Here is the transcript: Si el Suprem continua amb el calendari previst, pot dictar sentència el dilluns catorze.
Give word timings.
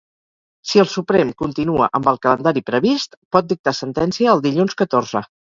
Si 0.69 0.79
el 0.83 0.87
Suprem 0.93 1.33
continua 1.41 1.89
amb 1.99 2.09
el 2.13 2.19
calendari 2.25 2.65
previst, 2.71 3.15
pot 3.37 3.53
dictar 3.53 3.77
sentència 3.83 4.35
el 4.37 4.47
dilluns 4.49 4.81
catorze. 4.85 5.27